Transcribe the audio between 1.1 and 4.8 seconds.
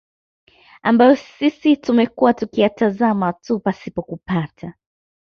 sisi tumekuwa tukiyatazama tu pasipo kupata